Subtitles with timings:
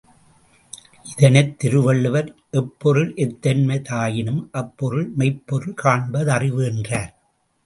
[1.03, 2.35] இதனைத் திருவள்ளுவர்
[2.51, 7.13] எப்பொருள் எத்தன்மைத் தாயினும் அப்பொருள் மெய்ப்பொருள் காண்ப தறிவு என்றார்.